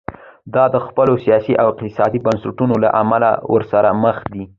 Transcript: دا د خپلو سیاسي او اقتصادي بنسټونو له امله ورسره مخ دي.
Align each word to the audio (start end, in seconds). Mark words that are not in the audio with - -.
دا 0.53 0.63
د 0.73 0.75
خپلو 0.85 1.13
سیاسي 1.25 1.53
او 1.61 1.67
اقتصادي 1.71 2.19
بنسټونو 2.25 2.75
له 2.83 2.89
امله 3.01 3.29
ورسره 3.53 3.89
مخ 4.03 4.17
دي. 4.33 4.43